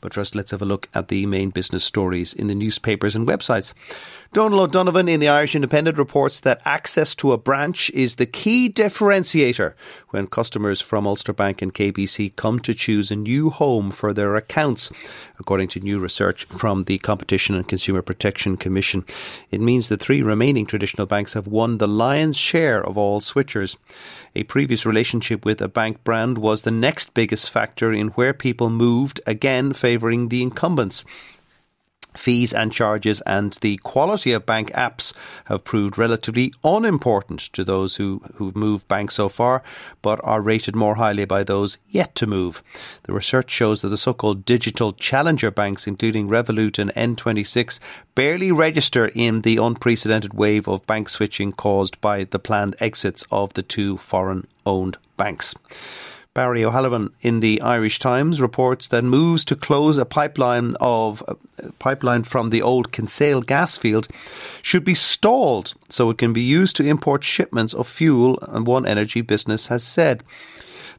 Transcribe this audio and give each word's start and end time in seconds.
But 0.00 0.14
first, 0.14 0.34
let's 0.34 0.50
have 0.52 0.62
a 0.62 0.66
look 0.66 0.88
at 0.94 1.08
the 1.08 1.26
main 1.26 1.50
business 1.50 1.84
stories 1.84 2.32
in 2.32 2.46
the 2.46 2.54
newspapers 2.54 3.16
and 3.16 3.26
websites. 3.26 3.72
Donal 4.34 4.60
O'Donovan 4.60 5.08
in 5.08 5.20
the 5.20 5.28
Irish 5.28 5.54
Independent 5.54 5.96
reports 5.96 6.40
that 6.40 6.60
access 6.66 7.14
to 7.14 7.32
a 7.32 7.38
branch 7.38 7.88
is 7.90 8.16
the 8.16 8.26
key 8.26 8.68
differentiator 8.68 9.72
when 10.10 10.26
customers 10.26 10.82
from 10.82 11.06
Ulster 11.06 11.32
Bank 11.32 11.62
and 11.62 11.72
KBC 11.72 12.36
come 12.36 12.60
to 12.60 12.74
choose 12.74 13.10
a 13.10 13.16
new 13.16 13.48
home 13.48 13.90
for 13.90 14.12
their 14.12 14.36
accounts, 14.36 14.90
according 15.38 15.68
to 15.68 15.80
new 15.80 15.98
research 15.98 16.44
from 16.44 16.84
the 16.84 16.98
Competition 16.98 17.54
and 17.54 17.66
Consumer 17.66 18.02
Protection 18.02 18.58
Commission. 18.58 19.06
It 19.50 19.62
means 19.62 19.88
the 19.88 19.96
three 19.96 20.20
remaining 20.20 20.66
traditional 20.66 21.06
banks 21.06 21.32
have 21.32 21.46
won 21.46 21.78
the 21.78 21.88
lion's 21.88 22.36
share 22.36 22.84
of 22.84 22.98
all 22.98 23.22
switchers. 23.22 23.78
A 24.34 24.42
previous 24.42 24.84
relationship 24.84 25.46
with 25.46 25.62
a 25.62 25.68
bank 25.68 26.04
brand 26.04 26.36
was 26.36 26.62
the 26.62 26.70
next 26.70 27.14
biggest 27.14 27.48
factor 27.48 27.92
in 27.94 28.08
where 28.08 28.34
people 28.34 28.68
moved, 28.68 29.22
again 29.26 29.72
favouring 29.88 30.28
the 30.28 30.42
incumbents 30.42 31.02
fees 32.18 32.52
and 32.52 32.72
charges 32.72 33.20
and 33.22 33.52
the 33.60 33.76
quality 33.78 34.32
of 34.32 34.44
bank 34.44 34.70
apps 34.72 35.12
have 35.44 35.64
proved 35.64 35.96
relatively 35.96 36.52
unimportant 36.64 37.40
to 37.40 37.64
those 37.64 37.96
who, 37.96 38.20
who've 38.34 38.56
moved 38.56 38.86
banks 38.88 39.14
so 39.14 39.28
far, 39.28 39.62
but 40.02 40.20
are 40.24 40.40
rated 40.40 40.74
more 40.74 40.96
highly 40.96 41.24
by 41.24 41.44
those 41.44 41.78
yet 41.88 42.14
to 42.16 42.26
move. 42.26 42.62
The 43.04 43.12
research 43.12 43.50
shows 43.50 43.82
that 43.82 43.88
the 43.88 43.96
so-called 43.96 44.44
digital 44.44 44.92
challenger 44.92 45.50
banks, 45.50 45.86
including 45.86 46.28
Revolut 46.28 46.78
and 46.78 46.92
N26, 46.94 47.78
barely 48.14 48.52
register 48.52 49.10
in 49.14 49.42
the 49.42 49.56
unprecedented 49.56 50.34
wave 50.34 50.68
of 50.68 50.86
bank 50.86 51.08
switching 51.08 51.52
caused 51.52 52.00
by 52.00 52.24
the 52.24 52.38
planned 52.38 52.76
exits 52.80 53.24
of 53.30 53.54
the 53.54 53.62
two 53.62 53.96
foreign 53.96 54.46
owned 54.66 54.98
banks. 55.16 55.54
Barry 56.38 56.64
O'Halloran 56.64 57.10
in 57.20 57.40
the 57.40 57.60
Irish 57.62 57.98
Times 57.98 58.40
reports 58.40 58.86
that 58.86 59.02
moves 59.02 59.44
to 59.46 59.56
close 59.56 59.98
a 59.98 60.04
pipeline 60.04 60.76
of 60.80 61.20
a 61.26 61.72
pipeline 61.80 62.22
from 62.22 62.50
the 62.50 62.62
old 62.62 62.92
Kinsale 62.92 63.40
gas 63.42 63.76
field 63.76 64.06
should 64.62 64.84
be 64.84 64.94
stalled 64.94 65.74
so 65.88 66.10
it 66.10 66.18
can 66.18 66.32
be 66.32 66.40
used 66.40 66.76
to 66.76 66.84
import 66.84 67.24
shipments 67.24 67.74
of 67.74 67.88
fuel, 67.88 68.38
and 68.42 68.68
one 68.68 68.86
energy 68.86 69.20
business 69.20 69.66
has 69.66 69.82
said. 69.82 70.22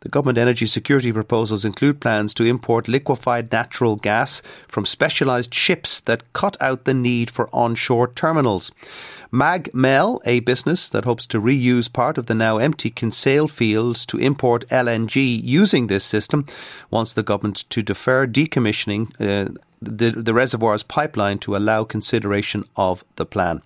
The 0.00 0.08
government 0.08 0.38
energy 0.38 0.66
security 0.66 1.12
proposals 1.12 1.64
include 1.64 2.00
plans 2.00 2.32
to 2.34 2.44
import 2.44 2.88
liquefied 2.88 3.50
natural 3.50 3.96
gas 3.96 4.42
from 4.68 4.86
specialised 4.86 5.52
ships 5.52 6.00
that 6.00 6.32
cut 6.32 6.56
out 6.60 6.84
the 6.84 6.94
need 6.94 7.30
for 7.30 7.48
onshore 7.52 8.08
terminals. 8.08 8.70
MagMel, 9.32 10.20
a 10.24 10.40
business 10.40 10.88
that 10.88 11.04
hopes 11.04 11.26
to 11.28 11.40
reuse 11.40 11.92
part 11.92 12.16
of 12.16 12.26
the 12.26 12.34
now 12.34 12.58
empty 12.58 12.90
Kinsale 12.90 13.48
field 13.48 13.96
to 14.08 14.18
import 14.18 14.68
LNG 14.68 15.42
using 15.42 15.88
this 15.88 16.04
system, 16.04 16.46
wants 16.90 17.12
the 17.12 17.22
government 17.22 17.64
to 17.70 17.82
defer 17.82 18.26
decommissioning 18.26 19.12
uh, 19.20 19.52
the, 19.82 20.10
the 20.10 20.34
reservoir's 20.34 20.82
pipeline 20.82 21.38
to 21.38 21.56
allow 21.56 21.84
consideration 21.84 22.64
of 22.76 23.04
the 23.16 23.26
plan. 23.26 23.62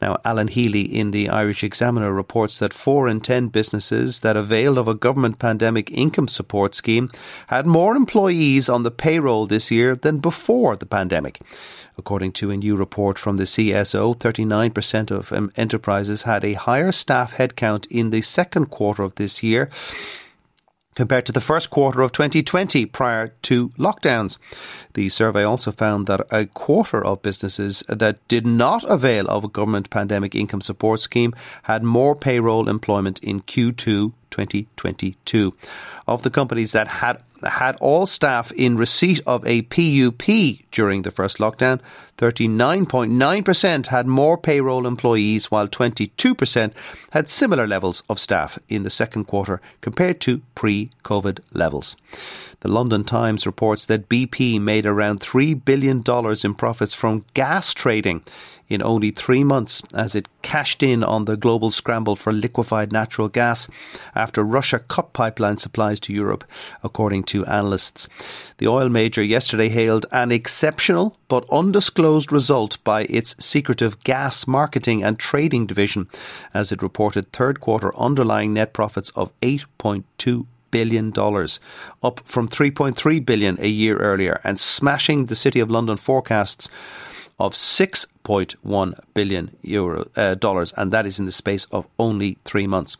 Now, 0.00 0.18
Alan 0.24 0.48
Healy 0.48 0.82
in 0.82 1.10
the 1.10 1.28
Irish 1.28 1.64
Examiner 1.64 2.12
reports 2.12 2.58
that 2.58 2.72
four 2.72 3.08
in 3.08 3.20
ten 3.20 3.48
businesses 3.48 4.20
that 4.20 4.36
availed 4.36 4.78
of 4.78 4.86
a 4.86 4.94
government 4.94 5.38
pandemic 5.38 5.90
income 5.90 6.28
support 6.28 6.74
scheme 6.74 7.10
had 7.48 7.66
more 7.66 7.96
employees 7.96 8.68
on 8.68 8.84
the 8.84 8.92
payroll 8.92 9.46
this 9.46 9.70
year 9.70 9.96
than 9.96 10.18
before 10.18 10.76
the 10.76 10.86
pandemic. 10.86 11.40
According 11.96 12.32
to 12.32 12.52
a 12.52 12.56
new 12.56 12.76
report 12.76 13.18
from 13.18 13.38
the 13.38 13.44
CSO, 13.44 14.16
39% 14.16 15.10
of 15.10 15.32
um, 15.32 15.50
enterprises 15.56 16.22
had 16.22 16.44
a 16.44 16.52
higher 16.52 16.92
staff 16.92 17.34
headcount 17.34 17.86
in 17.90 18.10
the 18.10 18.22
second 18.22 18.66
quarter 18.66 19.02
of 19.02 19.16
this 19.16 19.42
year 19.42 19.68
compared 20.98 21.24
to 21.24 21.30
the 21.30 21.40
first 21.40 21.70
quarter 21.70 22.00
of 22.00 22.10
2020 22.10 22.84
prior 22.86 23.28
to 23.40 23.68
lockdowns. 23.78 24.36
The 24.94 25.08
survey 25.08 25.44
also 25.44 25.70
found 25.70 26.08
that 26.08 26.26
a 26.32 26.46
quarter 26.46 27.04
of 27.04 27.22
businesses 27.22 27.84
that 27.88 28.18
did 28.26 28.44
not 28.44 28.82
avail 28.82 29.28
of 29.28 29.44
a 29.44 29.48
government 29.48 29.90
pandemic 29.90 30.34
income 30.34 30.60
support 30.60 30.98
scheme 30.98 31.36
had 31.62 31.84
more 31.84 32.16
payroll 32.16 32.68
employment 32.68 33.20
in 33.20 33.42
Q2 33.42 34.12
2022. 34.30 35.54
Of 36.08 36.22
the 36.22 36.30
companies 36.30 36.72
that 36.72 36.88
had 36.88 37.22
had 37.44 37.76
all 37.80 38.06
staff 38.06 38.52
in 38.52 38.76
receipt 38.76 39.20
of 39.26 39.46
a 39.46 39.62
PUP 39.62 40.60
during 40.70 41.02
the 41.02 41.10
first 41.10 41.38
lockdown, 41.38 41.80
39.9% 42.16 43.86
had 43.86 44.06
more 44.06 44.36
payroll 44.36 44.86
employees, 44.86 45.50
while 45.50 45.68
22% 45.68 46.72
had 47.10 47.28
similar 47.28 47.66
levels 47.66 48.02
of 48.08 48.18
staff 48.18 48.58
in 48.68 48.82
the 48.82 48.90
second 48.90 49.26
quarter 49.26 49.60
compared 49.80 50.20
to 50.20 50.42
pre 50.54 50.90
COVID 51.04 51.40
levels. 51.52 51.94
The 52.60 52.68
London 52.68 53.04
Times 53.04 53.46
reports 53.46 53.86
that 53.86 54.08
BP 54.08 54.60
made 54.60 54.84
around 54.84 55.20
$3 55.20 55.64
billion 55.64 56.02
in 56.44 56.54
profits 56.54 56.92
from 56.92 57.24
gas 57.34 57.72
trading 57.72 58.24
in 58.68 58.82
only 58.82 59.10
three 59.10 59.44
months 59.44 59.82
as 59.94 60.14
it 60.14 60.28
cashed 60.42 60.82
in 60.82 61.02
on 61.02 61.24
the 61.24 61.36
global 61.36 61.70
scramble 61.70 62.16
for 62.16 62.32
liquefied 62.32 62.92
natural 62.92 63.28
gas 63.28 63.68
after 64.14 64.42
Russia 64.42 64.78
cut 64.78 65.12
pipeline 65.12 65.56
supplies 65.56 65.98
to 66.00 66.12
Europe, 66.12 66.44
according 66.82 67.22
to 67.28 67.46
analysts. 67.46 68.08
The 68.58 68.68
oil 68.68 68.88
major 68.88 69.22
yesterday 69.22 69.68
hailed 69.68 70.06
an 70.12 70.32
exceptional 70.32 71.16
but 71.28 71.48
undisclosed 71.50 72.32
result 72.32 72.82
by 72.84 73.02
its 73.04 73.34
secretive 73.38 74.02
gas 74.04 74.46
marketing 74.46 75.02
and 75.02 75.18
trading 75.18 75.66
division 75.66 76.08
as 76.52 76.72
it 76.72 76.82
reported 76.82 77.32
third 77.32 77.60
quarter 77.60 77.96
underlying 77.96 78.52
net 78.52 78.72
profits 78.72 79.10
of 79.10 79.32
8.2 79.40 80.46
billion 80.70 81.10
dollars, 81.10 81.60
up 82.02 82.20
from 82.24 82.48
3.3 82.48 83.24
billion 83.24 83.58
a 83.60 83.68
year 83.68 83.96
earlier 83.96 84.40
and 84.44 84.58
smashing 84.58 85.26
the 85.26 85.36
City 85.36 85.60
of 85.60 85.70
London 85.70 85.96
forecasts 85.96 86.68
of 87.38 87.54
6.1 87.54 89.00
billion 89.14 89.56
euro 89.62 90.08
uh, 90.16 90.34
dollars, 90.34 90.72
and 90.76 90.92
that 90.92 91.06
is 91.06 91.18
in 91.18 91.26
the 91.26 91.32
space 91.32 91.66
of 91.70 91.86
only 91.98 92.38
three 92.44 92.66
months. 92.66 92.96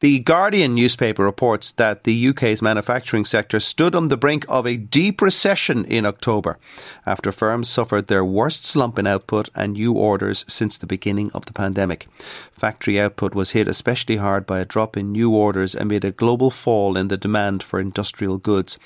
The 0.00 0.20
Guardian 0.20 0.74
newspaper 0.74 1.22
reports 1.22 1.72
that 1.72 2.04
the 2.04 2.28
UK's 2.28 2.62
manufacturing 2.62 3.26
sector 3.26 3.60
stood 3.60 3.94
on 3.94 4.08
the 4.08 4.16
brink 4.16 4.46
of 4.48 4.66
a 4.66 4.78
deep 4.78 5.20
recession 5.20 5.84
in 5.84 6.06
October 6.06 6.56
after 7.04 7.30
firms 7.30 7.68
suffered 7.68 8.06
their 8.06 8.24
worst 8.24 8.64
slump 8.64 8.98
in 8.98 9.06
output 9.06 9.50
and 9.54 9.74
new 9.74 9.92
orders 9.92 10.46
since 10.48 10.78
the 10.78 10.86
beginning 10.86 11.30
of 11.32 11.44
the 11.44 11.52
pandemic. 11.52 12.08
Factory 12.50 12.98
output 12.98 13.34
was 13.34 13.50
hit 13.50 13.68
especially 13.68 14.16
hard 14.16 14.46
by 14.46 14.60
a 14.60 14.64
drop 14.64 14.96
in 14.96 15.12
new 15.12 15.34
orders 15.34 15.74
amid 15.74 16.02
a 16.02 16.12
global 16.12 16.50
fall 16.50 16.96
in 16.96 17.08
the 17.08 17.18
demand 17.18 17.62
for 17.62 17.78
industrial 17.78 18.38
goods. 18.38 18.78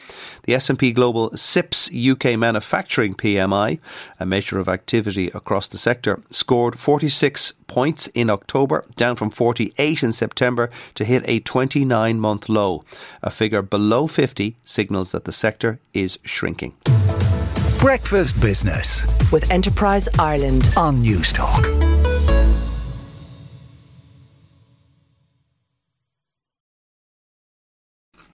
The 0.47 0.55
S&P 0.55 0.91
Global 0.91 1.31
CIPS 1.37 1.93
UK 1.95 2.37
manufacturing 2.37 3.15
PMI, 3.15 3.79
a 4.19 4.27
measure 4.27 4.59
of 4.59 4.69
activity 4.69 5.29
across 5.29 5.69
the 5.69 5.79
sector, 5.79 6.23
scored 6.31 6.77
46 6.77 7.53
points 7.69 8.09
in 8.09 8.31
October, 8.31 8.85
down 8.97 9.17
from 9.17 9.31
48 9.31 10.03
in 10.03 10.13
September 10.13 10.71
to 10.95 11.04
hit 11.05 11.23
a 11.27 11.41
29 11.41 12.19
month 12.19 12.49
low. 12.49 12.85
A 13.23 13.31
figure 13.31 13.63
below 13.63 14.07
50 14.07 14.57
signals 14.65 15.13
that 15.13 15.25
the 15.25 15.33
sector 15.33 15.79
is 15.93 16.19
shrinking. 16.25 16.75
Breakfast 17.81 18.41
Business 18.41 19.07
with 19.31 19.51
Enterprise 19.51 20.09
Ireland 20.19 20.73
on 20.77 21.03
Newstalk. 21.03 21.94